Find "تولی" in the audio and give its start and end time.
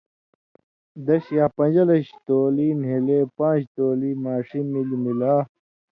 2.25-2.69, 3.75-4.11